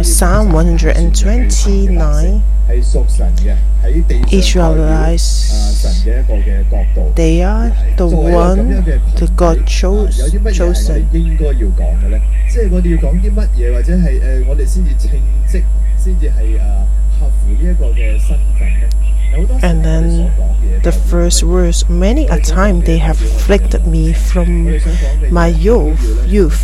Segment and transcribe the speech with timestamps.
[0.00, 2.42] uh, Psalm 129,
[4.32, 5.52] Israelites,
[7.14, 8.84] they are the one
[9.16, 10.18] the God chose
[10.52, 11.06] chosen.
[12.48, 15.10] 即系我哋要讲啲乜嘢，或者系诶、呃我哋先至称
[15.46, 15.62] 职，
[15.98, 16.58] 先至系诶
[17.20, 18.88] 合乎呢一个嘅身份咧。
[19.32, 24.66] 有好多时 And 我哋所 then 讲嘅嘢 the first verse, many a time they have afflicted me from
[24.66, 26.60] 我哋想讲嘅嘢 my 最 youth, 紧要咧 youth.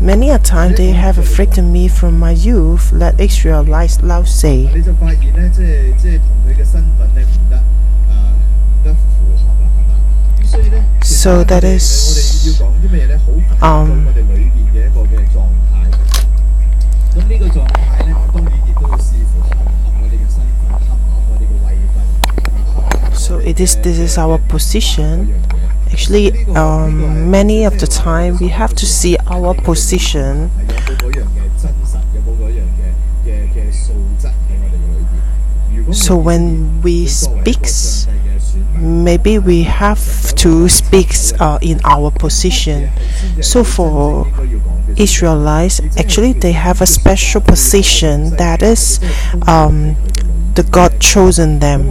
[0.00, 4.68] Many a time they have afflicted me from my youth, let Israelites loud say.
[4.74, 9.94] 你就发现咧，即系即系同佢嘅身份咧唔得诶唔得符合啦，系嘛？
[10.40, 11.86] 咁所以咧，其实 So 我哋 that 我 is,
[12.46, 13.16] 哋要讲啲咩嘢咧？
[13.16, 15.36] 好反映到 um, 我哋里边嘅一个嘅状
[15.72, 15.74] 态。
[17.14, 21.96] 咁呢个状态咧，当然亦都要视乎合唔合我哋嘅身份，合唔合我哋嘅位份。
[23.14, 25.32] So it is this is our position.
[25.91, 30.49] actually um, many of the time we have to see our position.
[35.91, 37.65] So when we speak
[38.81, 42.89] maybe we have to speak uh, in our position.
[43.41, 44.27] So for
[44.97, 48.99] israelites actually they have a special position that is
[49.47, 49.95] um,
[50.55, 51.87] the god chosen them.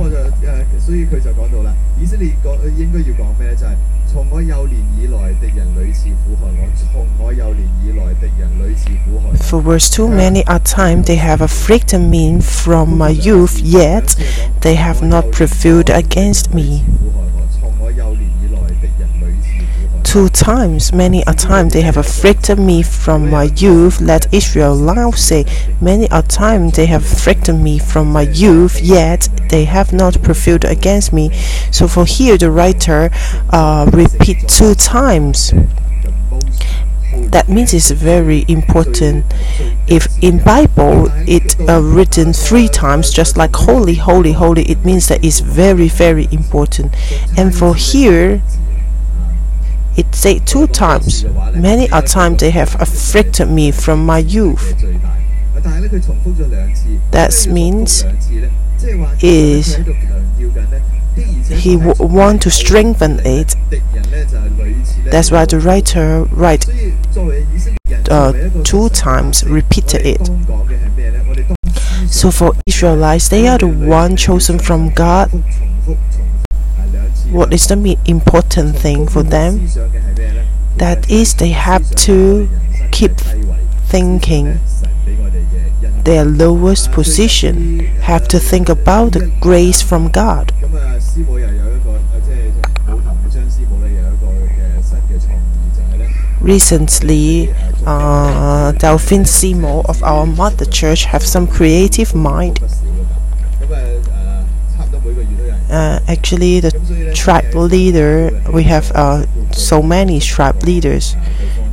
[2.10, 3.56] 我就诶、所以佢就讲到啦，以色列讲应该要讲咩咧？
[3.56, 3.76] 就系、
[4.12, 9.36] 从我幼年以来，敌人屡次苦害我；从我幼年以来，敌人屡次苦害我。
[9.38, 14.16] For verse 2 Many a time they have afflicted me from my youth, yet
[14.62, 16.84] they have not prevailed against me.
[20.11, 24.01] Two times, many a time they have afflicted me from my youth.
[24.01, 25.45] Let Israel loud say,
[25.81, 30.65] Many a time they have afflicted me from my youth, yet they have not prevailed
[30.65, 31.31] against me.
[31.71, 33.11] So for here, the writer
[33.51, 35.53] uh, repeat two times.
[37.31, 39.27] That means it's very important.
[39.87, 45.07] If in Bible it uh, written three times, just like holy, holy, holy, it means
[45.07, 46.97] that it's very, very important.
[47.39, 48.43] And for here,
[49.97, 51.25] it said two times.
[51.55, 54.75] Many a time they have afflicted me from my youth.
[57.11, 58.05] That means
[59.23, 59.77] is
[61.49, 63.55] he would want to strengthen it.
[65.05, 66.67] That's why the writer write
[68.11, 70.31] uh, two times, repeated it.
[72.09, 75.31] So for Israelites, they are the one chosen from God
[77.31, 79.67] what is the important thing for them?
[80.77, 82.49] That is, they have to
[82.91, 83.17] keep
[83.87, 84.59] thinking
[86.05, 90.53] their lowest position, have to think about the grace from God.
[96.41, 97.53] Recently,
[97.87, 102.59] uh, Delphine Seymour of our mother church have some creative mind
[105.71, 106.71] uh, actually, the
[107.15, 111.15] tribe leader, we have uh, so many tribe leaders,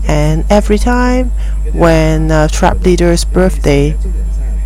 [0.08, 1.32] and every time
[1.74, 3.96] when uh, tribe leader's birthday,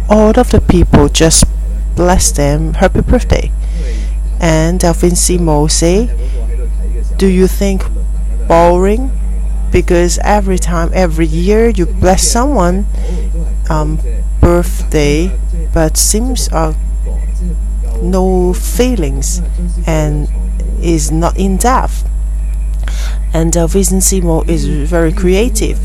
[0.09, 1.45] all of the people just
[1.95, 3.51] bless them happy birthday.
[4.39, 6.09] And Alvincimo say,
[7.17, 7.83] "Do you think
[8.47, 9.11] boring?
[9.71, 12.85] Because every time, every year, you bless someone
[13.69, 13.99] um,
[14.41, 15.31] birthday,
[15.73, 16.73] but seems uh,
[18.01, 19.41] no feelings
[19.85, 20.27] and
[20.81, 22.07] is not in depth.
[23.33, 25.79] And uh, Vision Simo is very creative.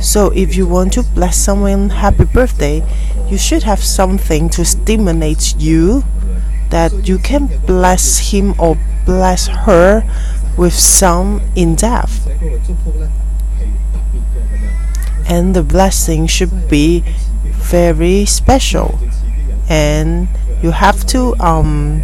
[0.00, 2.82] So, if you want to bless someone happy birthday,
[3.28, 6.04] you should have something to stimulate you
[6.70, 10.04] that you can bless him or bless her
[10.56, 12.26] with some in depth.
[15.28, 17.02] And the blessing should be
[17.66, 18.98] very special
[19.68, 20.28] and
[20.62, 22.02] you have to um,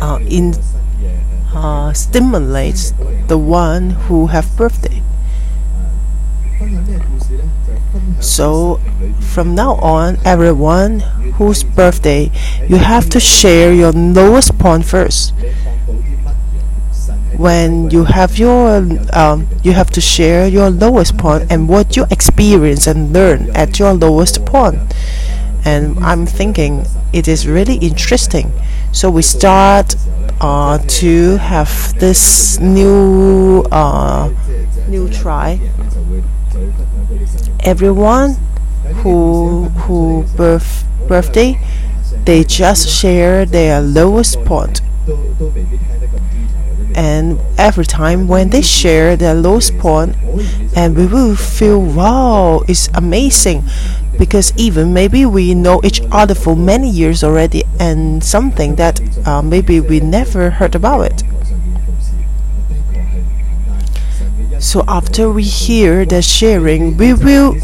[0.00, 0.54] uh, in,
[1.54, 2.92] uh, stimulate
[3.28, 5.02] the one who have birthday.
[8.20, 8.80] So
[9.20, 11.00] from now on, everyone
[11.36, 12.30] whose birthday,
[12.68, 15.34] you have to share your lowest point first
[17.36, 22.06] when you have your um, you have to share your lowest point and what you
[22.10, 24.78] experience and learn at your lowest point.
[25.64, 28.52] And i'm thinking it is really interesting.
[28.92, 29.96] So we start
[30.40, 34.30] uh, to have this new uh,
[34.88, 35.60] new try.
[37.64, 38.36] Everyone
[39.02, 41.58] who who birth, birthday
[42.24, 44.80] they just share their lowest point
[46.94, 50.16] and every time when they share their lost point
[50.76, 53.64] and we will feel wow it's amazing.
[54.18, 59.42] Because even maybe we know each other for many years already and something that uh,
[59.42, 61.22] maybe we never heard about it.
[64.60, 67.54] So after we hear the sharing we will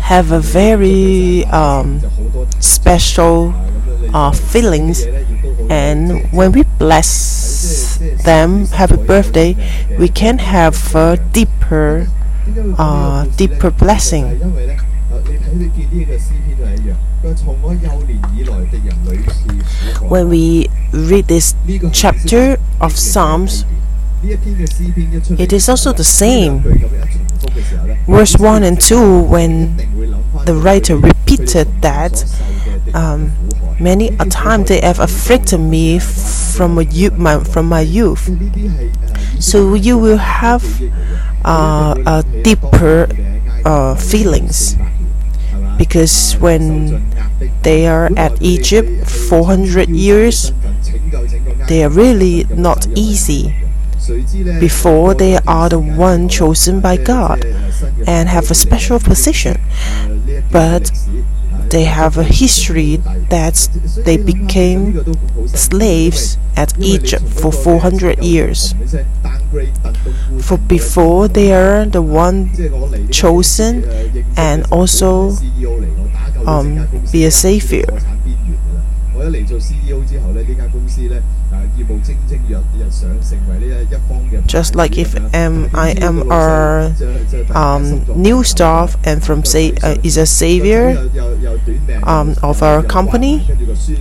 [0.00, 2.00] have a very um,
[2.60, 3.54] special
[4.12, 5.04] uh, feelings
[5.70, 9.56] and when we bless them, happy birthday,
[9.98, 12.08] we can have a deeper,
[12.78, 14.38] uh, deeper blessing.
[20.08, 21.54] When we read this
[21.92, 23.64] chapter of Psalms,
[24.24, 26.60] it is also the same.
[28.06, 29.76] Verse 1 and 2, when
[30.44, 32.24] the writer repeated that,
[32.94, 33.32] um,
[33.80, 38.30] Many a time they have afflicted me from my, from my youth.
[39.40, 40.64] So you will have
[41.44, 43.08] uh, a deeper
[43.64, 44.76] uh, feelings
[45.76, 47.10] because when
[47.62, 50.52] they are at Egypt 400 years,
[51.68, 53.54] they are really not easy.
[54.60, 57.42] Before they are the one chosen by God
[58.06, 59.58] and have a special position,
[60.52, 60.90] but
[61.74, 62.96] they have a history
[63.30, 63.68] that
[64.04, 65.02] they became
[65.48, 68.74] slaves at Egypt for 400 years.
[70.40, 72.38] For before they are the one
[73.10, 73.82] chosen
[74.36, 75.32] and also
[76.46, 77.90] um, be a savior.
[79.23, 81.17] 我一嚟做 CEO 之后咧，呢间公司咧
[81.51, 86.93] 啊业务蒸蒸日日上，成为呢一一方嘅 Just like if um, I am a
[87.53, 90.95] um, new staff and from say uh, is a savior
[92.03, 93.41] um, of our company,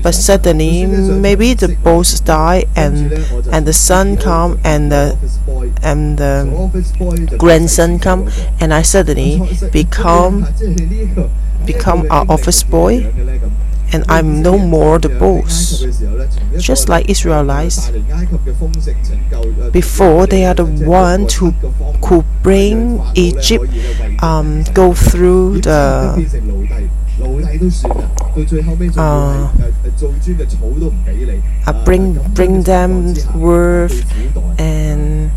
[0.03, 3.12] but suddenly maybe the boss die and
[3.53, 5.17] and the son come and the
[5.83, 6.47] and the
[7.39, 8.29] grandson come
[8.61, 9.41] and I suddenly
[9.73, 10.47] become
[11.67, 13.06] become our office boy
[13.94, 15.86] and I'm no more the boss.
[16.57, 17.90] Just like Israelites,
[19.72, 21.54] before they are the one who
[22.01, 23.66] could bring Egypt
[24.22, 26.18] um, go through the
[28.98, 29.51] uh,
[31.68, 34.01] uh bring bring them worth
[34.60, 35.31] and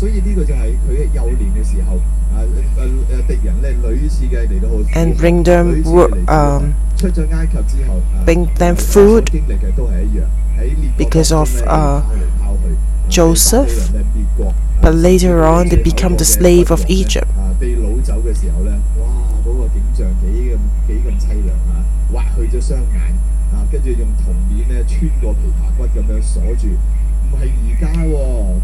[0.00, 1.96] 所以呢个就系佢嘅幼年嘅时候，
[2.34, 2.42] 啊
[2.76, 6.64] 诶诶敌人咧屡次嘅嚟到去 and bring 屡 them 次 wo- 嚟到 um,
[6.96, 10.24] 出咗埃及之后，啊 bring them 啊 food 经历嘅都系一样，
[10.58, 16.16] 喺列国 because 当 of, 中咧 uh, 抛嚟抛去啊 Joseph, 被巴比伦咧灭国啊 but later on they 甚至 become the
[16.16, 17.28] 某个嘅 slave of 国王咧 Egypt.
[17.36, 19.06] 啊被掳走嘅时候咧，哇
[19.44, 21.84] 嗰、个景象几咁几咁凄凉啊！
[22.12, 23.00] 挖去咗双眼
[23.54, 26.68] 啊，跟住用铜链咧穿过琵琶骨咁样锁住。
[27.30, 28.16] 唔係而家喎，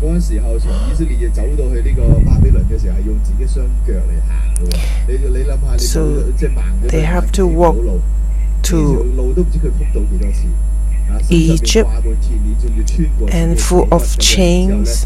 [0.03, 4.79] 嗰陣時候從以色列走到去呢個巴比倫嘅時候，係用自己雙腳嚟行嘅喎。
[5.09, 8.03] 你你諗下，你 So 冇即係盲咗 they 對 have 眼 to 見唔到 walk 路呢
[8.63, 10.43] to 條路都唔知佢撲到幾多次。
[11.30, 11.90] Egypt
[13.32, 15.06] and full of chains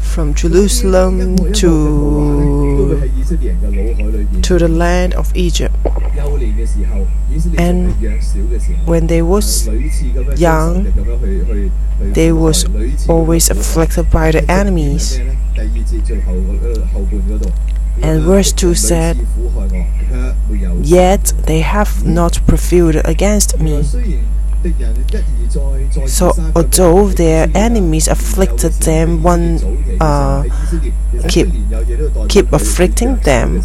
[0.00, 3.00] from Jerusalem to,
[4.42, 5.74] to the land of Egypt.
[7.56, 7.94] And
[8.86, 9.68] when they was
[10.38, 10.92] young,
[12.12, 12.66] they was
[13.08, 15.18] always afflicted by the enemies.
[18.02, 19.16] And verse 2 said,
[20.82, 23.82] Yet they have not prevailed against me.
[26.06, 29.58] So, although their enemies afflicted them, one
[30.00, 30.44] uh,
[31.28, 31.48] keep
[32.28, 33.62] keep afflicting them.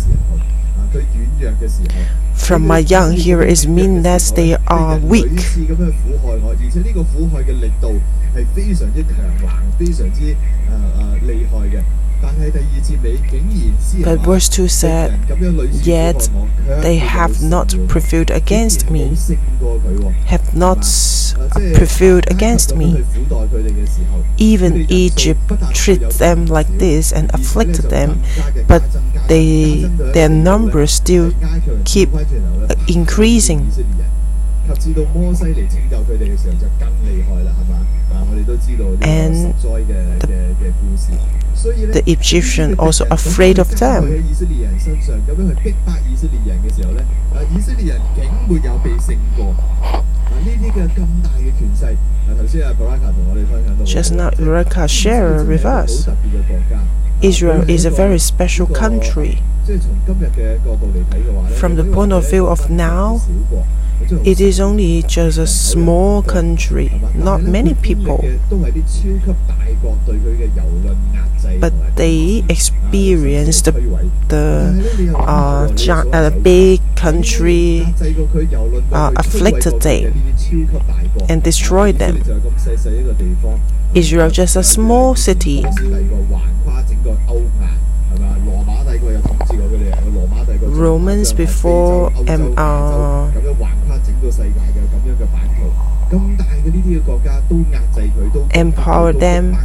[2.33, 3.65] From my young, here is
[4.03, 5.41] that They are weak.
[14.03, 15.19] But verse 2 said,
[15.85, 16.29] Yet
[16.81, 19.15] they have not prevailed against me,
[20.25, 20.85] have not
[21.73, 23.03] prevailed against me.
[24.37, 25.39] Even Egypt
[25.73, 28.21] treated them like this and afflicted them,
[28.67, 28.83] but
[29.27, 31.33] they, their numbers still
[31.85, 32.09] keep
[32.87, 33.71] increasing
[39.01, 39.53] and
[41.93, 44.23] the, the also afraid of them.
[53.85, 56.07] Just now, Uraka shared with us
[57.21, 59.41] Israel is a very special country.
[61.57, 63.21] From the point of view of now,
[64.11, 68.23] it is only just a small country, not many people.
[71.59, 73.71] But they experienced the,
[74.29, 75.69] the uh,
[76.13, 77.85] uh, big country
[78.91, 80.13] uh, afflicted them
[81.29, 82.21] and destroyed them.
[83.95, 85.65] Israel just a small city.
[90.61, 93.31] Romans before and uh,
[98.53, 99.57] empower them.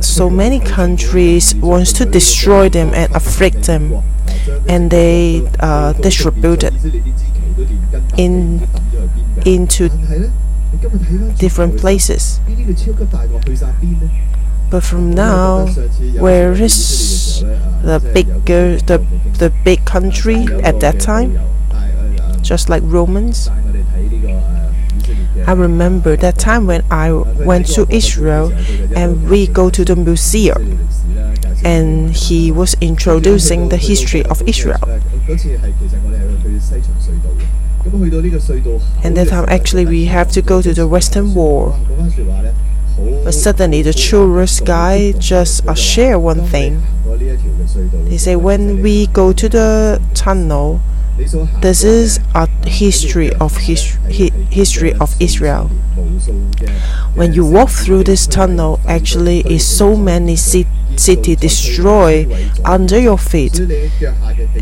[0.00, 4.02] So many countries wants to destroy them and afflict them,
[4.68, 6.74] and they uh, distributed
[8.16, 8.66] in
[9.44, 9.88] into
[11.38, 12.40] different places.
[14.68, 15.66] But from now,
[16.18, 17.40] where is
[17.82, 18.98] the bigger uh, the
[19.38, 21.38] the big country at that time?
[22.42, 23.48] Just like Romans.
[25.46, 28.52] I remember that time when I went to Israel
[28.96, 30.88] and we go to the museum
[31.64, 34.82] and he was introducing the history of Israel.
[39.04, 41.78] And that time actually we have to go to the Western Wall.
[42.96, 46.82] But suddenly the tourist guy just uh, share one thing.
[48.08, 50.80] He say when we go to the tunnel,
[51.60, 55.68] this is a history of his, hi, history of Israel.
[57.14, 62.26] When you walk through this tunnel, actually is so many ci- city destroy
[62.64, 63.58] under your feet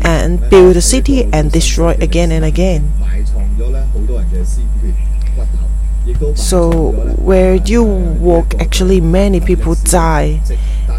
[0.03, 2.91] and build a city and destroy again and again.
[6.35, 10.41] So where you walk, actually many people die,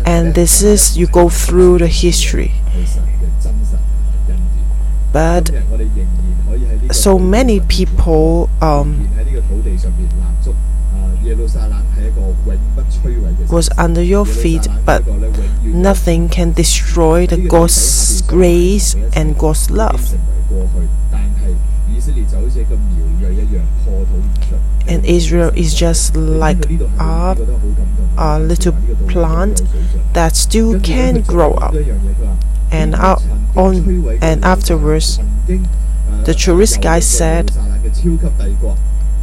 [0.04, 2.52] and this is you go through the history.
[5.16, 5.50] But
[6.92, 9.08] so many people um,
[13.50, 15.06] was under your feet, but
[15.62, 20.12] nothing can destroy the God's grace and God's love.
[24.86, 26.62] And Israel is just like
[27.00, 27.36] a,
[28.18, 28.74] a little
[29.08, 29.62] plant
[30.12, 31.74] that still can grow up.
[32.70, 33.22] And out
[33.56, 35.18] on and afterwards,
[36.24, 37.52] the tourist guy said,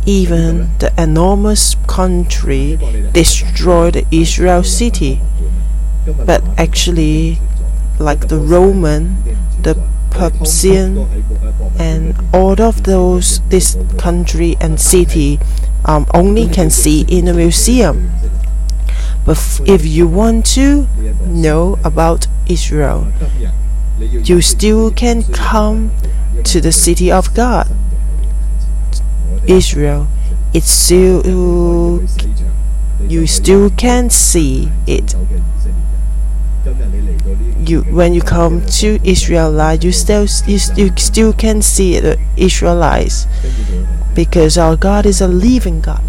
[0.06, 2.78] even the enormous country
[3.14, 5.22] destroyed Israel city.
[6.26, 7.40] But actually,
[8.00, 9.16] like the Roman,
[9.62, 9.76] the
[10.10, 11.08] Persian,
[11.80, 15.40] and all of those, this country and city
[15.86, 18.12] um, only can see in a museum.
[19.26, 20.88] But if you want to
[21.26, 23.08] know about Israel,
[24.00, 25.92] you still can come
[26.44, 27.68] to the city of God.
[29.48, 30.08] Israel,
[30.54, 32.02] it's still
[33.08, 35.16] you still can see it.
[37.60, 42.22] You when you come to Israelite, you still you, you still can see the uh,
[42.38, 43.28] Israelites
[44.14, 46.04] because our God is a living God.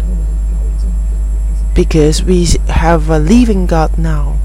[1.73, 4.37] Because we have a living God now.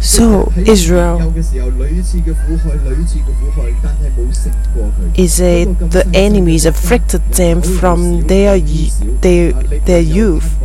[0.00, 1.32] So Israel
[5.16, 9.52] is a the enemies afflicted them from their their
[9.86, 10.58] their youth.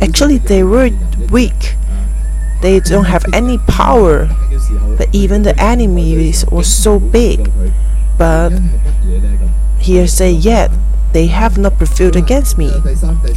[0.00, 0.90] Actually, they were
[1.30, 1.74] weak.
[2.62, 4.30] They don't have any power.
[4.96, 7.50] But even the enemies was so big.
[8.16, 8.52] But
[9.80, 10.70] here say yet
[11.12, 12.72] they have not prevailed against me.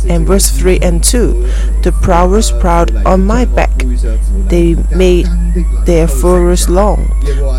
[0.10, 1.48] And verse 3 and 2
[1.84, 3.72] The proud was proud on my back.
[4.48, 5.27] They made
[5.86, 7.08] their furrows long.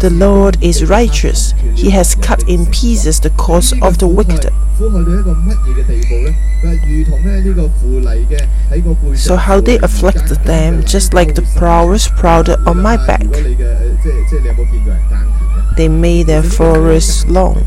[0.00, 1.52] The Lord is righteous.
[1.74, 4.52] He has cut in pieces the cause of the wicked.
[9.16, 13.24] So how they afflicted them, just like the proud was proud on my back.
[15.76, 17.66] They made their furrows long.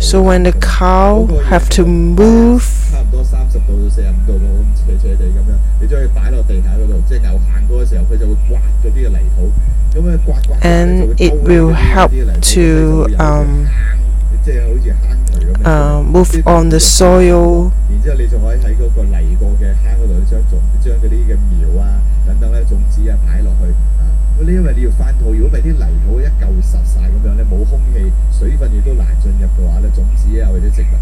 [0.00, 9.52] So when the 咁 cow have to move 差唔多三十度到四十五度咁斜斜地咁样，你将佢摆落地下嗰度，即系牛行过嘅时候，佢就会刮嗰啲嘅泥土，
[9.98, 13.98] 咁啊刮刮刮 And 咧就 it 会 will 勾起嗰啲 help 泥土 to, 就会有个 um, 坑
[14.44, 15.64] 即系好似坑渠咁样。
[15.64, 23.95] uh, move on the soil 然之后你仲可以喺嗰个泥过嘅坑嗰度将种将嗰啲嘅苗啊等等咧种子啊摆落去啊。
[23.95, 23.95] 咁
[24.40, 30.94] 你因为你要翻土，如果唔系啲泥土一嚿实晒咁样咧，冇空气、水分亦都难进入嘅话咧，种子啊或者植物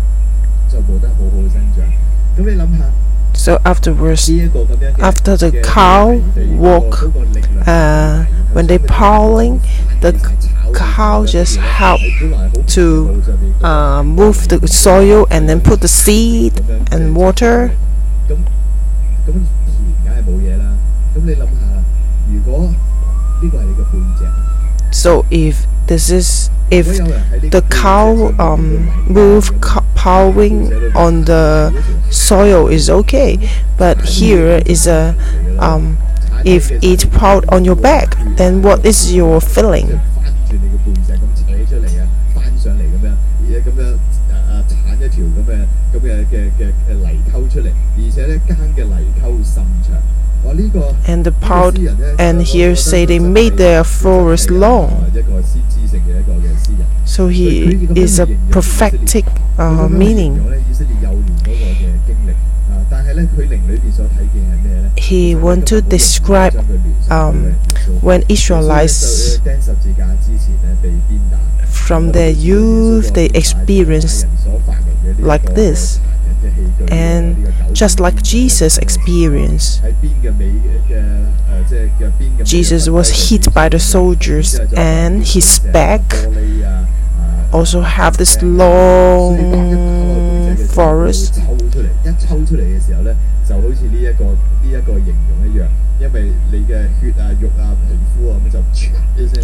[0.71, 1.87] 就冇得好好生长。
[2.37, 2.85] 咁你谂下
[3.33, 9.59] so afterwards 呢一个咁样嘅 After the 嘅 cow 泥地嗰个 walk, 嗰个力量 uh, when they plowing,
[10.01, 10.13] the
[10.75, 12.01] cow just help
[12.75, 13.23] to
[13.63, 16.53] uh, move the soil and then put the seed
[16.91, 17.71] and water
[18.29, 18.35] 咁
[19.27, 20.65] 咁田梗系冇嘢啦。
[21.15, 21.45] 咁你谂下，
[22.33, 22.94] 如果呢个系你嘅背脊，
[24.92, 26.88] So if this is if
[27.52, 31.74] the cow um, move ploughing on the
[32.10, 33.38] soil is okay,
[33.78, 35.16] but here is a
[35.60, 35.98] um,
[36.46, 40.00] if it plowed on your back, then what is your feeling?
[51.08, 51.78] and the part
[52.20, 55.12] and here say they made their forest long.
[57.06, 59.26] So he is a prophetic
[59.58, 60.42] uh, meaning.
[64.98, 66.56] He want to describe
[67.10, 67.54] um,
[68.02, 69.40] when Israelites
[71.70, 74.26] from their youth they experience
[75.20, 76.00] like this.
[76.90, 79.82] And just like Jesus experienced,
[82.44, 86.02] Jesus was hit by the soldiers, and his back
[87.54, 89.38] also have this long
[90.74, 91.36] forest.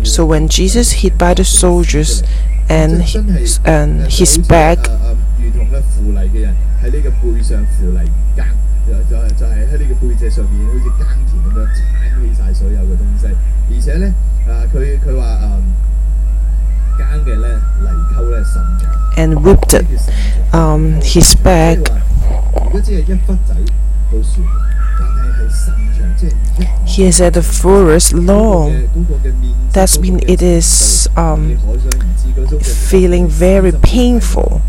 [0.04, 2.24] So when Jesus hit by the soldiers
[2.70, 4.78] and his, and his back
[5.41, 8.01] 诶诶如同咧扶犁嘅人喺呢个背上扶犁
[8.37, 8.47] 耕，
[8.87, 13.27] 就就系就系喺呢个背脊上面好似耕田咁样铲起晒所有嘅东西，
[13.71, 14.07] 而且咧
[14.49, 15.25] 啊佢佢话
[16.97, 17.49] 诶耕嘅咧
[17.81, 18.97] 泥沟咧甚长。
[19.17, 19.87] and whipped it,
[20.53, 21.79] um, his back
[22.65, 23.55] 如果只系一忽仔
[24.13, 24.47] 都算，
[24.99, 31.41] 但系系甚长，即系一 he said the forest 嗰 long 个嘅嗰个嘅面积 That's 嗰个 mean 嘅 it is 程度 um,
[31.47, 34.61] 你可想而知嗰种嘅 feeling very painful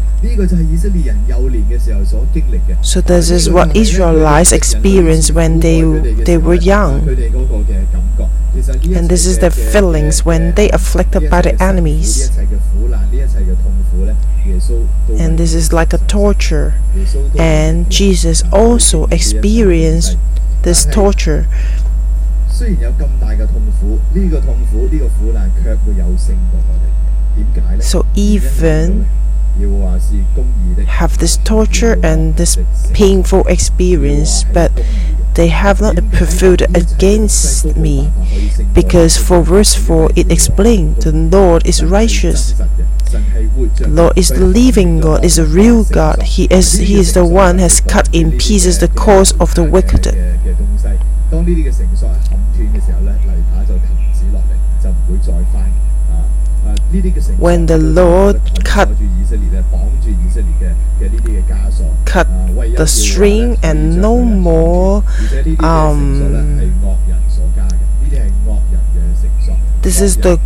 [2.82, 7.08] So this is what Israelites experienced when they they were young.
[8.94, 12.30] And this is their feelings when they afflicted by the enemies.
[15.18, 16.74] And this is like a torture.
[17.38, 20.16] And Jesus also experienced
[20.62, 21.48] this torture.
[27.80, 29.08] So even
[30.86, 32.58] have this torture and this
[32.94, 34.72] painful experience, but
[35.34, 38.10] they have not prevailed against me,
[38.74, 42.52] because for verse 4 it explained the Lord is righteous.
[42.52, 46.22] The Lord is the living God, is the real God.
[46.22, 50.06] He is, he is the one has cut in pieces the cause of the wicked.
[57.38, 58.88] When the Lord cut
[62.04, 62.26] cut
[62.76, 65.02] the string and no more
[65.60, 66.58] um,
[69.82, 70.38] this is the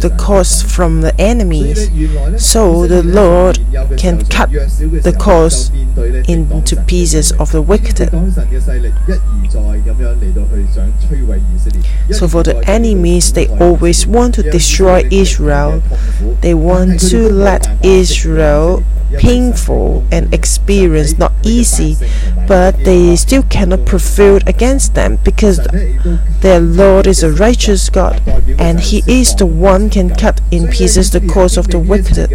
[0.00, 1.90] the cause from the enemies
[2.36, 3.58] so the lord
[3.96, 5.70] can cut the cause
[6.28, 8.10] into pieces of the wicked.
[12.10, 15.82] So for the enemies, they always want to destroy Israel.
[16.40, 18.82] They want to let Israel
[19.18, 21.96] painful and experience not easy
[22.46, 25.58] but they still cannot prevail against them because
[26.40, 28.22] their lord is a righteous god
[28.58, 32.30] and he is the one can cut in pieces the cause of the wicked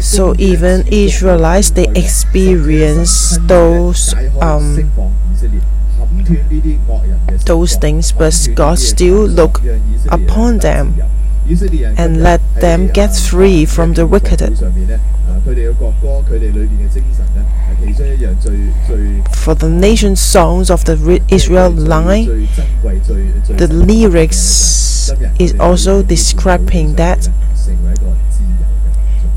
[0.00, 4.90] so even Israelites, they experience those um,
[7.46, 9.60] those things, but God still look
[10.10, 10.94] upon them
[11.98, 14.40] and let them get free from the wicked.
[19.44, 22.48] For the nation songs of the Israel line,
[23.48, 27.28] the lyrics is also describing that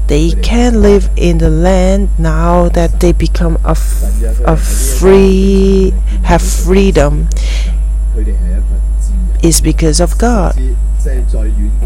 [0.07, 3.75] they can live in the land now that they become a,
[4.45, 5.93] a free,
[6.23, 7.27] have freedom,
[9.43, 10.55] is because of God.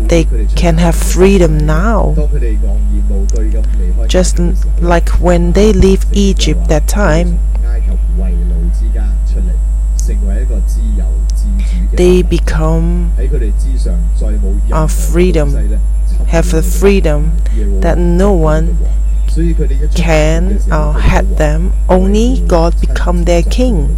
[0.07, 2.15] They can have freedom now.
[4.07, 4.39] Just
[4.79, 7.39] like when they leave Egypt that time,
[11.93, 13.12] they become
[14.71, 15.79] a freedom
[16.32, 17.34] have the freedom
[17.82, 18.78] that no one
[19.94, 21.74] can uh, or them.
[21.89, 23.98] Only God become their king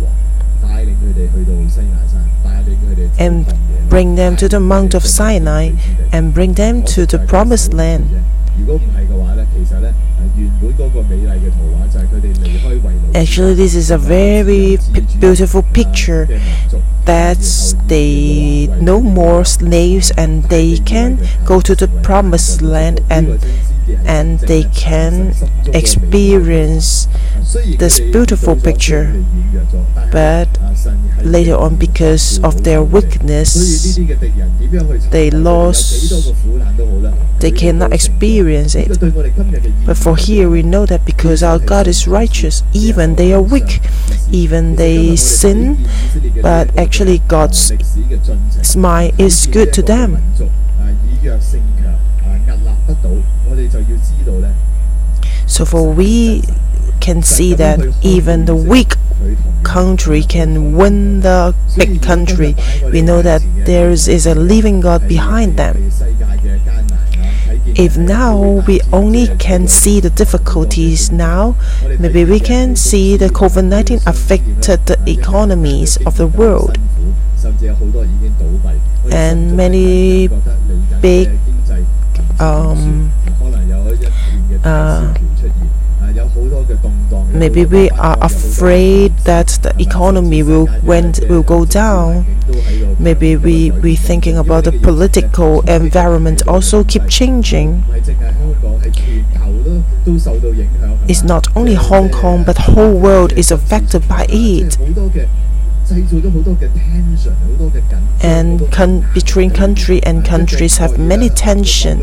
[3.19, 3.45] and
[3.87, 5.73] bring them to the Mount of Sinai
[6.11, 8.09] and bring them to the Promised Land.
[13.13, 14.77] Actually, this is a very
[15.19, 16.27] beautiful picture
[17.05, 17.37] that
[17.87, 23.39] they no more slaves and they can go to the promised land and
[24.05, 25.33] and they can
[25.73, 27.07] experience
[27.77, 29.13] this beautiful picture.
[30.11, 30.47] But
[31.23, 33.97] later on, because of their weakness,
[35.11, 36.13] they lost-
[37.39, 38.87] they cannot experience it.
[39.85, 43.81] But for here, we know that because our God is righteous, even they are weak,
[44.31, 45.77] even they sin,
[46.41, 47.71] but actually God's
[48.61, 50.17] smile is good to them.
[55.45, 56.43] So for we
[56.99, 58.95] can see that even the weak
[59.63, 62.55] country can win the big country.
[62.91, 65.91] We know that there is a living God behind them.
[67.75, 71.55] If now we only can see the difficulties now,
[71.99, 76.77] maybe we can see the COVID 19 affected the economies of the world.
[79.11, 80.29] And many
[81.01, 81.29] big,
[82.43, 83.11] um,
[84.63, 85.13] uh,
[87.31, 92.25] Maybe we are afraid that the economy will went will go down.
[92.99, 97.83] Maybe we we thinking about the political environment also keep changing.
[101.07, 104.77] It's not only Hong Kong but the whole world is affected by it.
[108.21, 111.99] And con- between country and countries have many tension.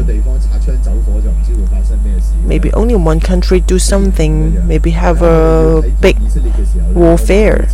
[2.45, 6.16] Maybe only one country do something, maybe have a big
[6.95, 7.69] warfare.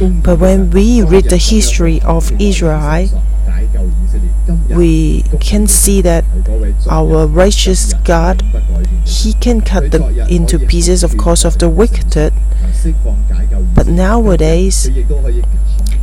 [0.00, 3.08] But when we read the history of Israel,
[4.70, 6.24] we can see that
[6.90, 8.42] our righteous God,
[9.04, 12.32] He can cut them into pieces, of course, of the wicked.
[13.74, 14.90] But nowadays,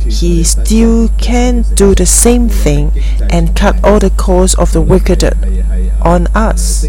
[0.06, 2.92] He still can do the same thing
[3.30, 5.24] and cut all the cause of the wicked
[6.02, 6.86] on us.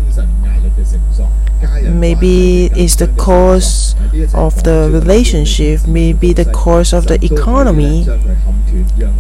[1.84, 3.96] Maybe it's the cause
[4.34, 8.06] of the relationship, maybe the cause of the economy,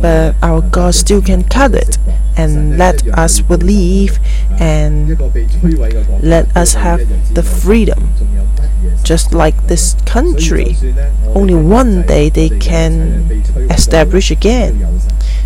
[0.02, 1.98] but our God still can cut it
[2.38, 4.20] and let us believe
[4.60, 5.20] and
[6.22, 7.00] let us have
[7.34, 8.10] the freedom.
[9.04, 10.76] Just like this country,
[11.36, 13.30] only one day they can
[13.70, 15.00] establish again.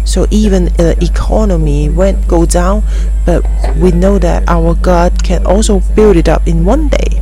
[0.10, 2.82] So even the economy won't go down,
[3.28, 3.46] but
[3.78, 7.22] we know that our God can also build it up in one day.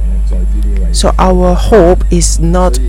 [0.93, 2.79] So our hope is not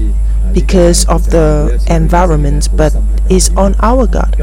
[0.54, 2.94] because of the environment, but
[3.28, 4.38] is on our God.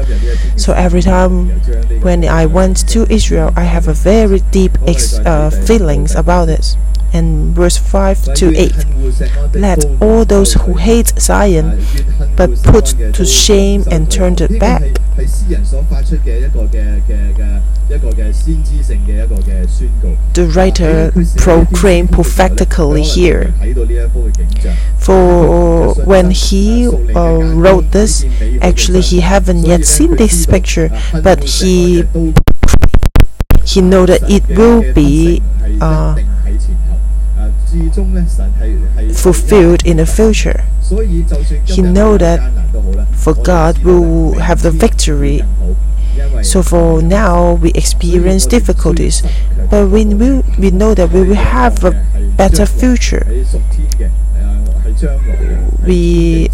[0.56, 1.48] So every time
[2.04, 4.72] when I went to Israel, I have a very deep
[5.24, 6.76] uh, feelings about this.
[7.16, 8.72] And verse 5 to 8
[9.54, 11.80] Let all those who hate Zion
[12.36, 14.82] but put to shame and turned it back.
[20.34, 23.54] The writer proclaimed prophetically here.
[24.98, 28.26] For when he uh, wrote this,
[28.60, 30.90] actually he haven't yet seen this picture,
[31.22, 32.04] but he
[33.64, 35.42] he know that it will be
[35.80, 36.16] uh,
[39.14, 40.64] fulfilled in the future.
[41.64, 42.40] He know that
[43.14, 45.42] For God we will have the victory.
[46.42, 49.22] So for now we experience difficulties,
[49.70, 51.92] but we we know that we will have a
[52.36, 53.26] better future.
[55.84, 56.48] We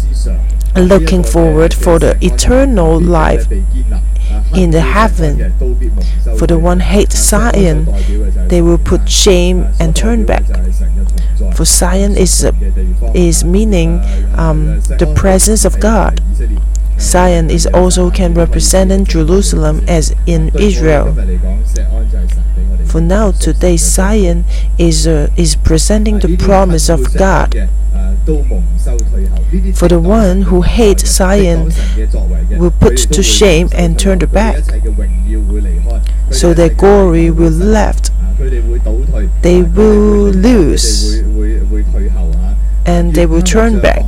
[0.75, 3.45] are looking forward for the eternal life
[4.55, 5.53] in the heaven.
[6.37, 7.85] For the one hate Zion,
[8.47, 10.43] they will put shame and turn back.
[11.51, 12.45] For Zion is
[13.13, 13.99] is meaning
[14.35, 16.21] um, the presence of God.
[16.99, 21.13] Zion is also can represent in Jerusalem as in Israel.
[22.85, 24.45] For now, today, Zion
[24.77, 27.69] is uh, is presenting the promise of God.
[29.75, 31.71] For the one who hates Zion
[32.57, 34.63] will put to shame and turn the back,
[36.31, 38.11] so their glory will left.
[39.41, 41.21] They will lose
[42.85, 44.03] and they will turn back.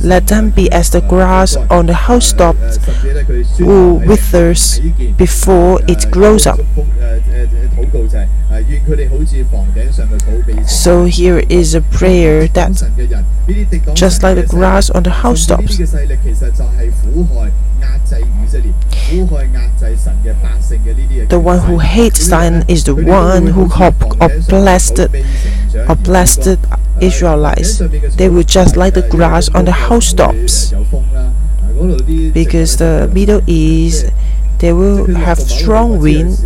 [0.00, 2.78] Let them be as the grass on the housetops
[3.58, 4.80] who withers
[5.16, 6.60] before it grows up.
[10.66, 12.72] So here is a prayer that,
[13.94, 15.78] just like the grass on the housetops,
[21.28, 23.68] the one who hates Zion is the one who
[24.20, 24.28] or
[25.96, 26.58] blessed
[27.00, 27.78] Israelites.
[28.16, 30.72] They will just like the grass on the housetops.
[32.32, 34.06] Because the Middle East,
[34.58, 36.38] they will have strong wind.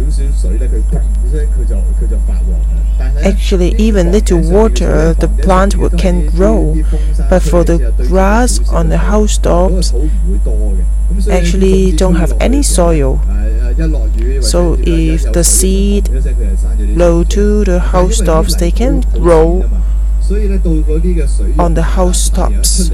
[3.25, 6.77] Actually, even little water, the plant can grow.
[7.31, 9.93] But for the grass on the housetops,
[11.31, 13.21] actually don't have any soil.
[14.41, 16.11] So if the seed
[16.95, 19.65] blow to the housetops, they can grow
[21.59, 22.91] on the housetops.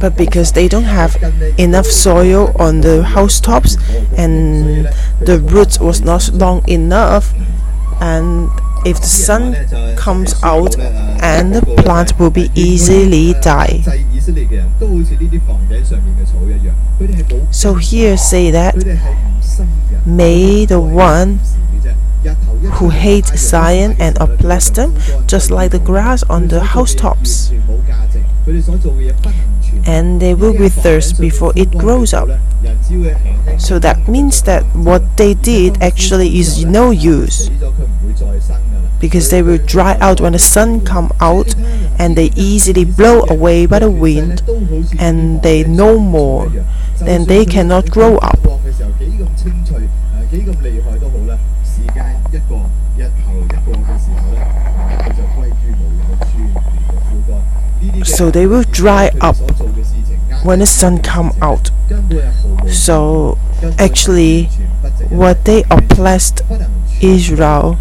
[0.00, 1.16] But because they don't have
[1.58, 3.76] enough soil on the housetops
[4.16, 4.86] and
[5.20, 7.32] the roots was not long enough
[8.00, 8.50] and
[8.84, 9.54] if the sun
[9.96, 13.82] comes out and the plant will be easily die.
[17.50, 18.74] So here say that
[20.04, 21.40] may the one
[22.74, 24.94] who hate Zion and oppress them,
[25.26, 27.52] just like the grass on the housetops.
[29.86, 32.28] And they will be wither before it grows up.
[33.58, 37.50] So that means that what they did actually is no use.
[39.00, 41.54] Because they will dry out when the sun come out
[41.98, 44.42] and they easily blow away by the wind
[44.98, 46.48] and they no more.
[47.00, 48.38] Then they cannot grow up.
[58.04, 59.36] So they will dry up
[60.42, 61.70] when the sun come out.
[62.68, 63.38] So
[63.78, 64.44] actually
[65.10, 66.42] what they oppressed
[67.02, 67.78] Israel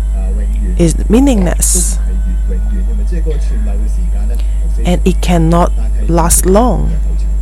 [0.77, 1.97] is meaningless.
[4.85, 5.71] And it cannot
[6.09, 6.91] last long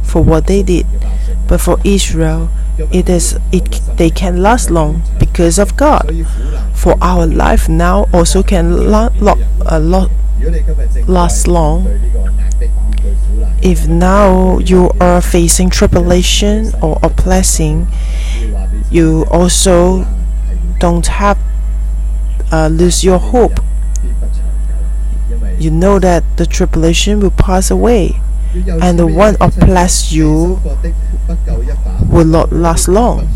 [0.04, 0.86] for what they did.
[1.48, 2.50] But for Israel
[2.92, 6.10] it is it they can last long because of God.
[6.74, 10.08] For our life now also can la, la, uh, la,
[11.08, 11.88] last long.
[13.62, 17.88] If now you are facing tribulation or a blessing
[18.94, 20.06] you also
[20.80, 21.40] don't have
[22.52, 23.60] uh, lose your hope.
[25.58, 28.22] You know that the tribulation will pass away
[28.54, 30.60] and the one oppress you
[32.10, 33.28] will not last long,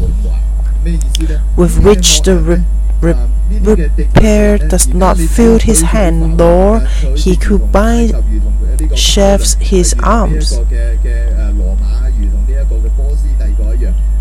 [1.56, 2.64] with which the re
[3.02, 3.14] re
[3.62, 6.80] repair does not fill his hand, nor
[7.16, 8.14] he could bind
[8.96, 10.60] sheaves his arms.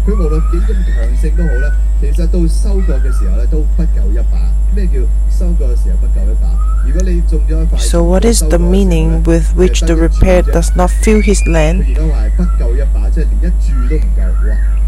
[0.06, 4.50] 佢无论几咁强盛都好啦，其实到收割嘅时候咧都不够一把。
[4.74, 4.94] 咩叫
[5.30, 6.48] 收割嘅时候不够一把？
[6.86, 11.86] 如果你种咗一块，So what is the meaning with which the repair does not fill his land?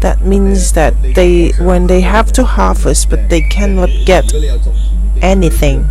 [0.00, 4.24] That means that they when they have to harvest but they cannot get
[5.22, 5.84] anything.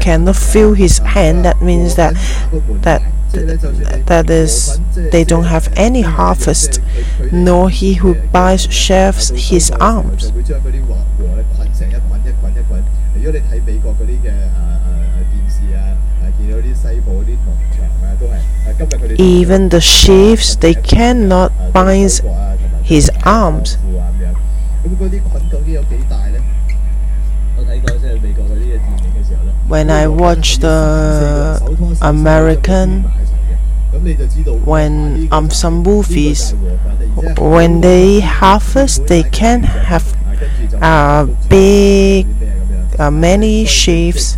[0.00, 1.44] Cannot feel his hand.
[1.44, 2.14] That means that
[2.82, 3.02] that
[4.06, 6.80] that is they don't have any harvest,
[7.32, 10.32] nor he who buys sheaves his arms.
[19.18, 22.20] Even the sheaves they cannot bind
[22.84, 23.76] his arms.
[29.68, 31.60] When I watch the
[32.00, 33.04] American,
[34.64, 36.54] when um some movies,
[37.36, 40.06] when they harvest, they can have
[40.80, 42.26] uh, big,
[42.98, 44.36] uh, many sheaves.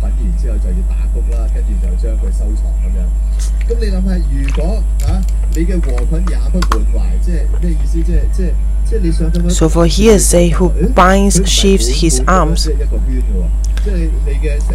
[8.91, 12.67] So for hearsay, who binds sheaves his arms.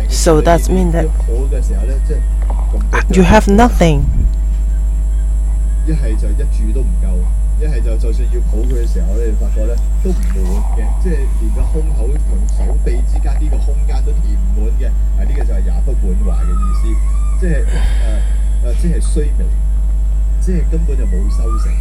[0.09, 1.07] So that means that
[3.15, 4.07] you have nothing.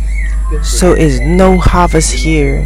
[0.63, 2.65] so is no harvest here,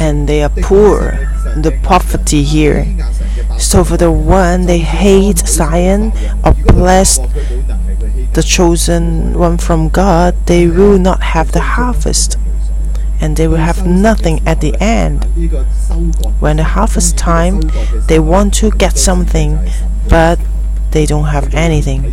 [0.00, 1.12] and they are poor,
[1.56, 2.86] the poverty here.
[3.58, 7.22] So for the one they hate Zion, oppressed
[8.32, 12.36] the chosen one from God, they will not have the harvest,
[13.20, 15.24] and they will have nothing at the end.
[16.40, 17.62] When the harvest time,
[18.08, 19.58] they want to get something,
[20.08, 20.38] but
[20.90, 22.12] they don't have anything.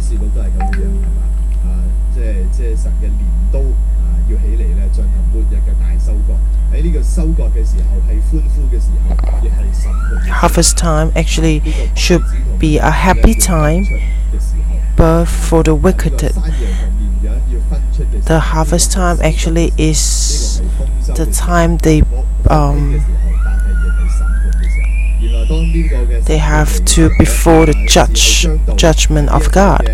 [6.81, 10.37] 喺呢个收割嘅时候系欢呼嘅时候，亦系审判嘅时候。
[10.41, 11.61] Harvest time actually
[11.95, 12.23] should
[12.59, 14.77] be a happy time, 嘅时候。
[14.97, 22.05] but for the wicked, 山羊同绵羊要分出嘅时候 the harvest time actually is 呢个系丰收 the 嘅时候 time they
[22.11, 24.87] 我 um 嘅时候，但系亦系审判嘅时候。
[25.21, 29.85] 原来当呢个嘅 they have to before the judge judgment of God.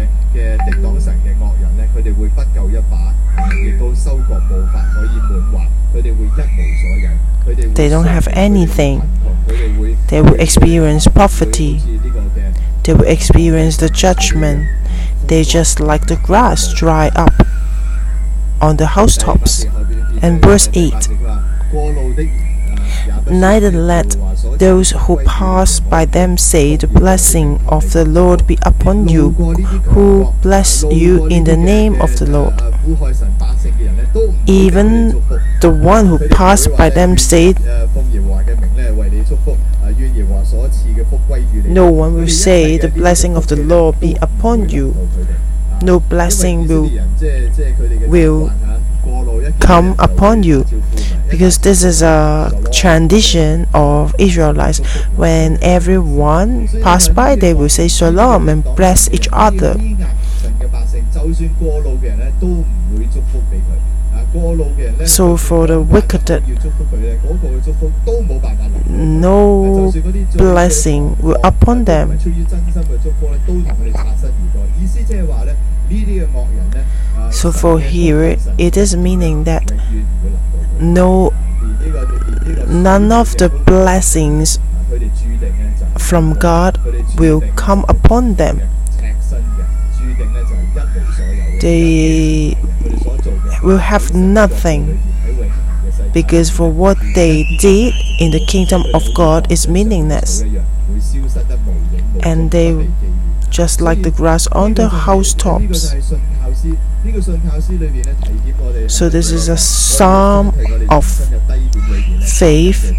[5.94, 9.02] They don't have anything.
[10.10, 11.80] They will experience poverty.
[12.84, 14.68] They will experience the judgment.
[15.26, 17.34] They just like the grass dry up
[18.62, 19.66] on the housetops.
[20.22, 20.94] And verse 8
[23.30, 24.16] Neither let
[24.58, 29.32] those who pass by them say, The blessing of the Lord be upon you,
[29.94, 32.54] who bless you in the name of the Lord.
[34.48, 35.10] Even
[35.62, 37.60] the one who passed by them said,
[41.66, 45.10] No one will say, The blessing of the Lord be upon you.
[45.82, 46.90] No blessing will
[48.08, 48.52] will
[49.60, 50.66] come upon you
[51.30, 54.80] because this is a tradition of Israelites.
[55.16, 59.76] When everyone pass by, they will say shalom and bless each other.
[65.06, 66.44] So for the wicked,
[68.90, 69.92] no
[70.36, 72.20] blessing will upon them.
[77.32, 79.72] So for here, it is meaning that
[80.80, 81.34] no,
[82.68, 84.60] none of the blessings
[85.98, 86.80] from God
[87.20, 88.62] will come upon them.
[91.60, 92.56] They
[93.64, 95.00] will have nothing
[96.14, 100.44] because for what they did in the kingdom of God is meaningless,
[102.24, 102.90] and they
[103.50, 105.96] just like the grass on the housetops.
[108.90, 110.54] So this is a psalm
[110.90, 111.06] of
[112.40, 112.94] faith.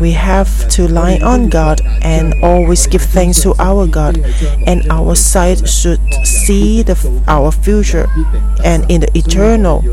[0.00, 4.16] We have to lie on God and always give thanks to our God,
[4.66, 6.96] and our sight should see the,
[7.28, 8.08] our future
[8.64, 9.84] and in the eternal,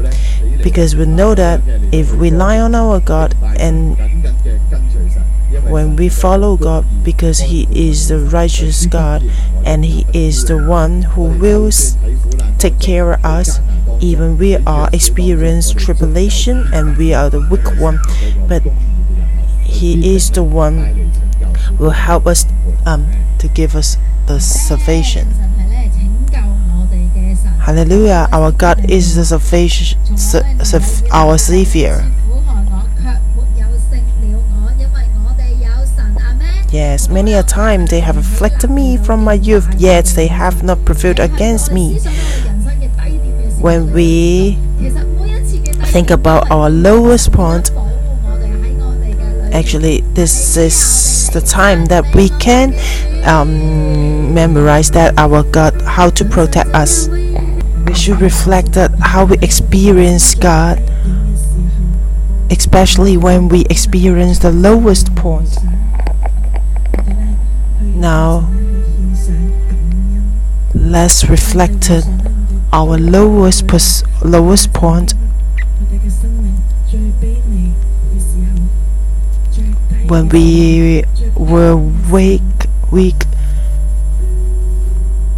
[0.64, 3.98] because we know that if we lie on our God and
[5.68, 9.24] when we follow God, because He is the righteous God
[9.68, 11.70] and He is the one who will
[12.58, 13.60] take care of us,
[14.00, 18.00] even we are experience tribulation and we are the weak one,
[18.48, 18.64] but
[19.64, 21.12] He is the one
[21.78, 22.46] will help us
[22.86, 23.06] um,
[23.40, 25.28] to give us the salvation.
[27.60, 28.30] Hallelujah!
[28.32, 30.80] Our God is the salvation, sa- sa-
[31.12, 32.00] our Savior.
[36.70, 40.84] Yes, many a time they have afflicted me from my youth, yet they have not
[40.84, 41.98] prevailed against me.
[43.62, 44.58] When we
[45.88, 47.72] think about our lowest point,
[49.54, 52.76] actually, this is the time that we can
[53.26, 57.08] um, memorize that our God, how to protect us.
[57.08, 60.80] We should reflect that how we experience God,
[62.52, 65.58] especially when we experience the lowest point.
[67.98, 68.48] Now,
[70.76, 71.90] let's reflect
[72.72, 73.66] our lowest,
[74.24, 75.16] lowest point
[80.08, 81.04] when we
[81.36, 82.42] were weak,
[82.92, 83.16] weak,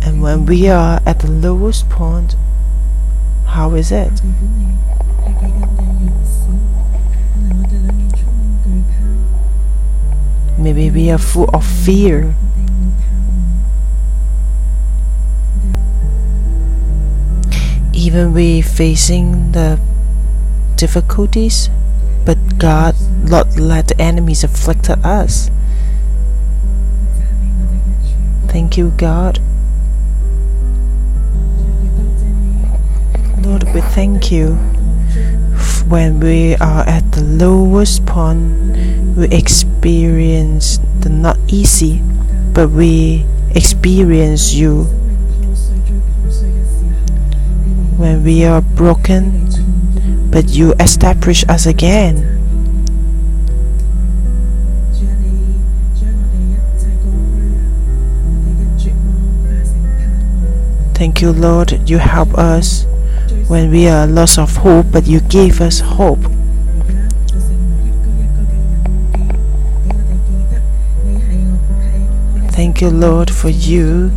[0.04, 2.36] and when we are at the lowest point,
[3.46, 4.22] how is it?
[10.58, 12.36] Maybe we are full of fear.
[18.00, 19.78] even we facing the
[20.78, 21.70] difficulties,
[22.24, 22.96] but God
[23.28, 25.52] not let the enemies afflict us.
[28.48, 29.40] Thank you, God.
[33.44, 34.56] Lord, we thank you.
[35.92, 42.00] When we are at the lowest point, we experience the not easy,
[42.54, 43.26] but we
[43.56, 44.88] experience you
[48.00, 49.46] when we are broken,
[50.32, 52.24] but you establish us again.
[60.94, 62.86] Thank you, Lord, you help us
[63.50, 66.20] when we are lost of hope, but you give us hope.
[72.56, 74.12] Thank you, Lord, for you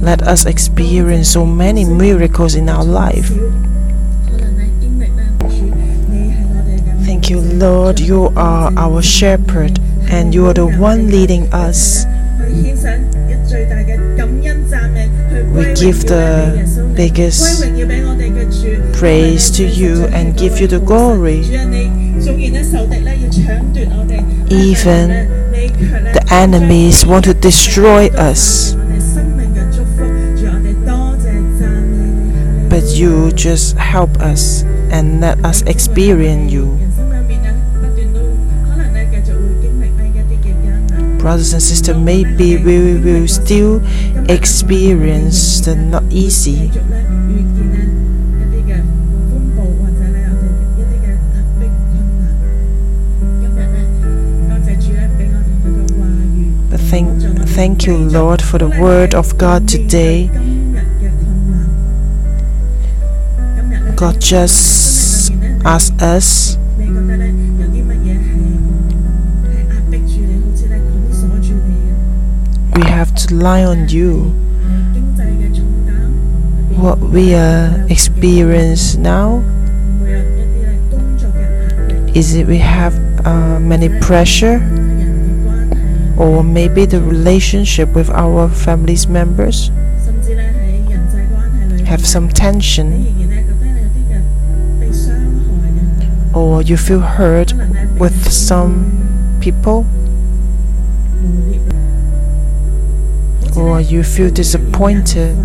[0.00, 3.28] Let us experience so many miracles in our life.
[7.04, 8.00] Thank you, Lord.
[8.00, 9.78] You are our shepherd
[10.10, 12.06] and you are the one leading us.
[15.52, 17.62] We give the biggest
[18.98, 21.40] praise to you and give you the glory.
[24.50, 25.08] Even
[26.12, 28.69] the enemies want to destroy us.
[32.70, 34.62] but you just help us
[34.94, 36.78] and let us experience you.
[41.18, 43.82] Brothers and sisters, maybe we will still
[44.30, 46.70] experience the not easy.
[56.70, 60.30] But thank, thank you, Lord, for the word of God today.
[64.00, 65.28] gorgeous
[65.62, 66.56] as us.
[72.76, 74.32] We have to lie on you.
[76.80, 79.44] What we are experience now
[82.14, 82.96] is it we have
[83.26, 84.64] uh, many pressure
[86.16, 89.70] or maybe the relationship with our family's members
[91.84, 93.29] have some tension
[96.34, 97.52] or you feel hurt
[97.98, 99.86] with some people
[103.56, 105.36] or you feel disappointed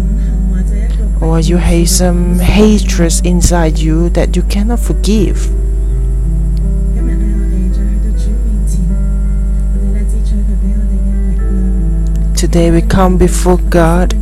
[1.21, 5.49] or you have some hatred inside you that you cannot forgive.
[12.35, 14.13] Today we come before God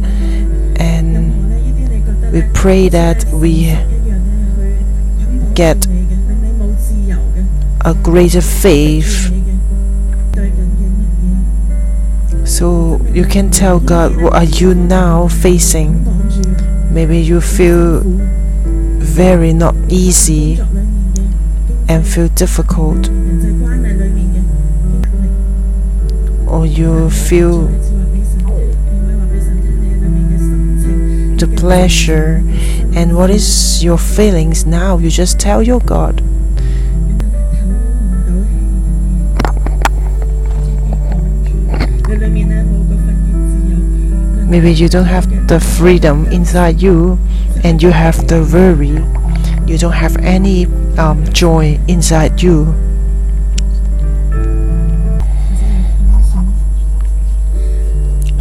[0.80, 3.76] and we pray that we
[5.56, 5.86] get
[7.86, 9.30] a greater faith.
[12.46, 16.06] So you can tell God what are you now facing.
[16.94, 20.60] Maybe you feel very not easy
[21.90, 23.10] and feel difficult.
[26.48, 27.68] Or you feel
[31.38, 32.42] the pleasure
[32.96, 36.22] and what is your feelings now you just tell your God
[44.54, 47.18] Maybe you don't have the freedom inside you,
[47.64, 49.02] and you have the worry.
[49.66, 50.68] You don't have any
[51.00, 52.70] um, joy inside you.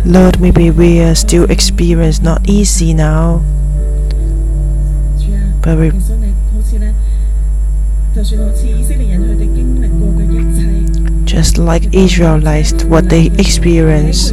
[0.04, 3.40] Lord, maybe we are still experience not easy now,
[5.62, 5.92] but we
[11.24, 14.32] just like Israelites, what they experience,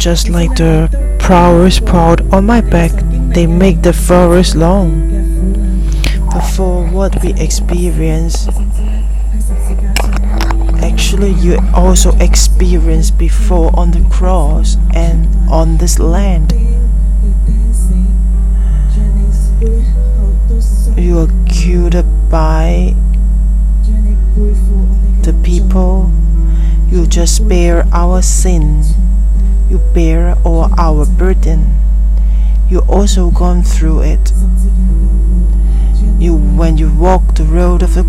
[0.00, 0.88] just like the
[1.18, 2.90] prowess proud on my back,
[3.34, 5.12] they make the forest long.
[6.32, 8.48] But for what we experience,
[10.80, 16.54] actually you also experienced before on the cross and on this land.
[20.96, 21.92] You are killed
[22.30, 22.94] by
[25.20, 26.10] the people.
[26.88, 28.82] You just bear our sin.
[29.70, 31.78] You bear all our burden.
[32.68, 34.32] You also gone through it.
[36.18, 38.04] You when you walk the road of the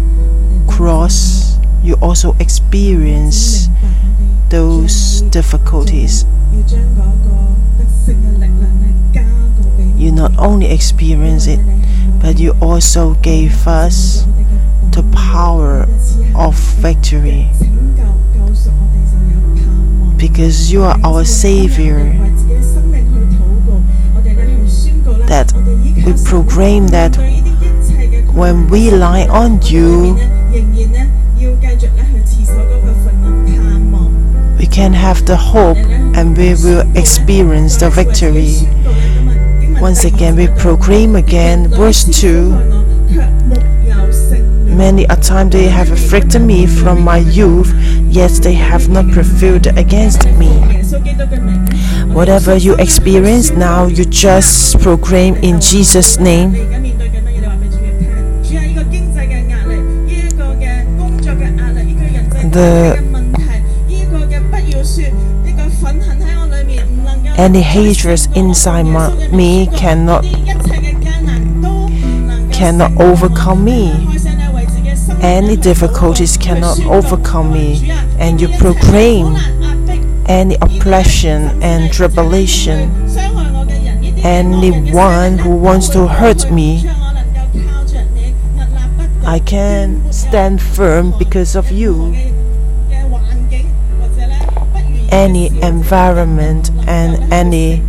[0.68, 3.70] cross, you also experience
[4.50, 6.26] those difficulties.
[9.96, 11.60] You not only experience it,
[12.20, 14.26] but you also gave us
[14.90, 15.86] the power
[16.36, 17.52] of victory.
[20.22, 21.98] Because you are our Savior,
[25.26, 25.52] that
[26.06, 27.16] we proclaim that
[28.36, 30.14] when we lie on you,
[34.60, 35.78] we can have the hope
[36.16, 38.58] and we will experience the victory.
[39.82, 42.81] Once again, we proclaim again, verse 2
[44.72, 47.74] Many a time they have afflicted me from my youth,
[48.10, 50.50] yet they have not prevailed against me.
[52.14, 56.52] Whatever you experience now, you just proclaim in Jesus' name.
[62.52, 63.12] The
[67.38, 70.24] any hatred inside my, me cannot
[72.52, 74.21] cannot overcome me.
[75.22, 79.36] Any difficulties cannot overcome me, and you proclaim
[80.26, 82.90] any oppression and tribulation.
[84.24, 86.90] Anyone who wants to hurt me,
[89.24, 92.16] I can stand firm because of you.
[95.12, 97.84] Any environment and any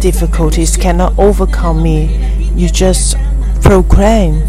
[0.00, 2.16] difficulties cannot overcome me.
[2.54, 3.16] You just
[3.60, 4.42] proclaim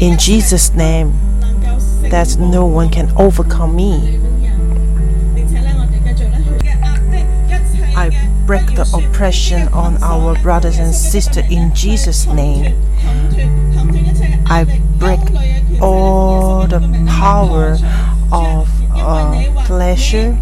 [0.00, 1.12] in Jesus' name
[2.10, 4.18] that no one can overcome me.
[7.94, 8.10] I
[8.46, 12.80] break the oppression on our brothers and sisters in Jesus' name.
[14.46, 14.64] I
[14.98, 15.20] break
[15.82, 17.76] all the power
[18.32, 20.36] of uh, pleasure.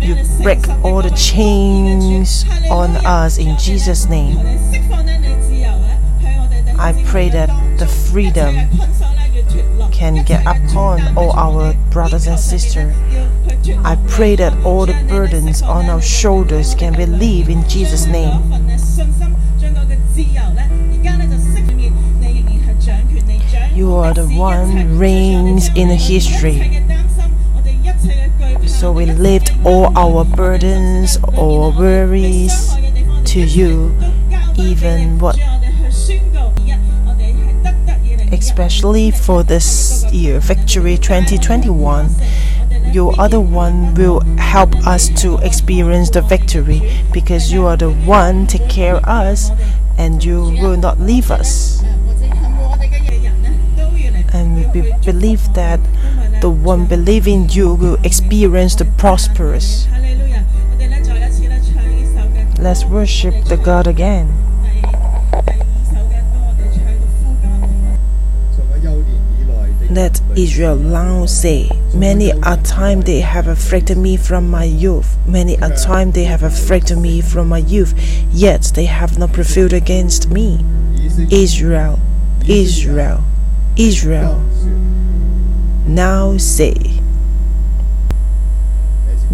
[0.00, 4.89] You break all the chains on us in Jesus' name.
[6.80, 8.56] I pray that the freedom
[9.92, 12.96] can get upon all our brothers and sisters.
[13.84, 18.32] I pray that all the burdens on our shoulders can be relieved in Jesus' name.
[23.74, 26.82] You are the one reigns in history.
[28.66, 32.70] So we lift all our burdens or worries
[33.26, 33.94] to you,
[34.56, 35.38] even what
[38.32, 42.08] especially for this year, Victory 2021.
[42.92, 47.90] You are the one will help us to experience the victory because you are the
[47.90, 49.50] one take care of us
[49.98, 51.82] and you will not leave us.
[54.32, 55.80] And we believe that
[56.40, 59.86] the one believing you will experience the prosperous.
[62.58, 64.49] Let's worship the God again.
[69.90, 75.54] Let Israel now say, Many a time they have afflicted me from my youth, many
[75.56, 77.92] a time they have afflicted me from my youth,
[78.30, 80.64] yet they have not prevailed against me.
[81.32, 81.98] Israel,
[82.46, 83.24] Israel,
[83.76, 84.40] Israel,
[85.86, 87.00] now say,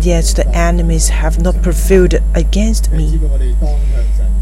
[0.01, 3.21] Yet the enemies have not prevailed against me.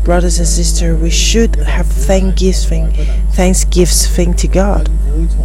[0.04, 2.90] Brothers and sisters, we should have thanksgiving,
[3.32, 4.90] thanksgiving to God.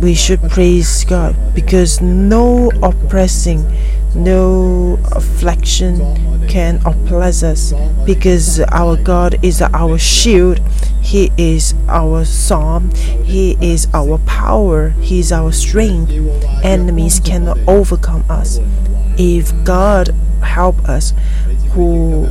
[0.01, 3.65] We should praise God because no oppressing,
[4.13, 5.99] no affliction
[6.49, 7.73] can oppress us
[8.05, 10.59] because our God is our shield.
[11.01, 12.91] He is our psalm.
[13.23, 14.89] He is our power.
[14.89, 16.11] He is our strength.
[16.63, 18.59] Enemies cannot overcome us.
[19.17, 20.09] If God
[20.41, 21.13] help us,
[21.71, 22.27] who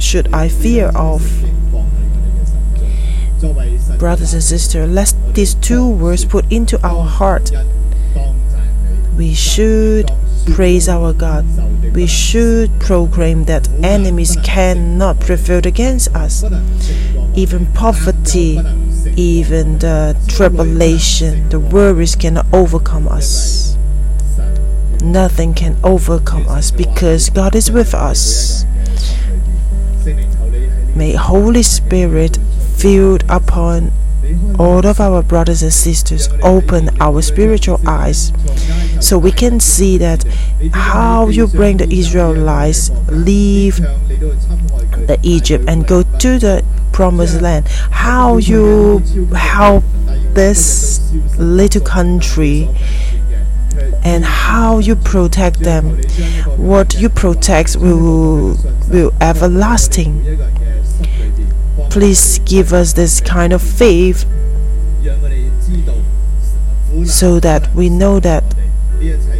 [0.00, 1.22] should I fear of?
[3.98, 7.50] Brothers and sisters, let these two words put into our heart.
[9.16, 10.10] We should
[10.54, 11.44] praise our God.
[11.94, 16.44] We should proclaim that enemies cannot prevail against us.
[17.34, 18.60] Even poverty,
[19.16, 23.76] even the tribulation, the worries cannot overcome us.
[25.02, 28.64] Nothing can overcome us because God is with us.
[30.94, 32.38] May Holy Spirit
[32.76, 33.92] fill upon
[34.58, 38.32] all of our brothers and sisters open our spiritual eyes
[39.00, 40.24] so we can see that
[40.72, 47.66] how you bring the Israelites leave the Egypt and go to the promised land.
[47.90, 48.98] How you
[49.34, 49.84] help
[50.34, 51.00] this
[51.38, 52.68] little country
[54.04, 55.96] and how you protect them.
[56.56, 58.56] What you protect will
[58.88, 60.38] will everlasting
[61.90, 64.24] please give us this kind of faith
[67.04, 68.44] so that we know that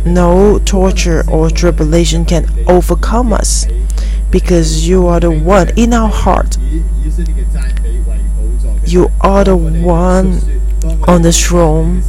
[0.05, 3.67] no torture or tribulation can overcome us
[4.31, 6.57] because you are the one in our heart.
[8.85, 10.41] You are the one
[11.07, 12.01] on the throne.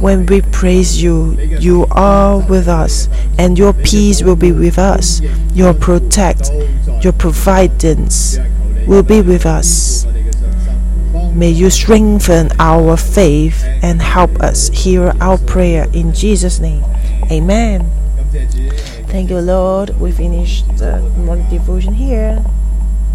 [0.00, 5.22] When we praise you, you are with us, and your peace will be with us.
[5.54, 6.50] Your protect,
[7.02, 8.38] your providence
[8.86, 10.06] will be with us.
[11.34, 16.84] May you strengthen our faith and help us hear our prayer in Jesus' name.
[17.30, 17.90] Amen.
[19.08, 19.98] Thank you, Lord.
[20.00, 22.44] We finished the morning devotion here.